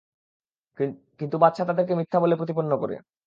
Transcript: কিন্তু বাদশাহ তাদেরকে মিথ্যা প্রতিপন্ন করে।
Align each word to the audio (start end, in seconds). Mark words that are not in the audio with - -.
কিন্তু 1.19 1.35
বাদশাহ 1.37 1.65
তাদেরকে 1.69 1.93
মিথ্যা 1.95 2.17
প্রতিপন্ন 2.39 2.71
করে। 2.81 2.95